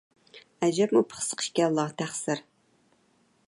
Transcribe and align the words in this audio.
ئەجەبمۇ 0.67 1.03
پىخسىق 1.11 1.45
ئىكەنلا، 1.47 1.87
تەقسىر. 2.03 2.45